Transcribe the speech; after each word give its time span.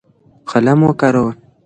قلم 0.49 0.79
وکاروه. 0.89 1.31